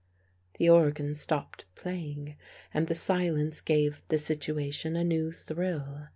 [0.57, 2.35] The organ stopped playing
[2.73, 6.07] and the silence gave the situation a new thrill.